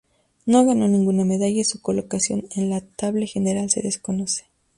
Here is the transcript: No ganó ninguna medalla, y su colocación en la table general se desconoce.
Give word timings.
No 0.47 0.65
ganó 0.65 0.87
ninguna 0.87 1.25
medalla, 1.25 1.59
y 1.59 1.63
su 1.63 1.79
colocación 1.79 2.47
en 2.55 2.71
la 2.71 2.81
table 2.81 3.27
general 3.27 3.69
se 3.69 3.83
desconoce. 3.83 4.45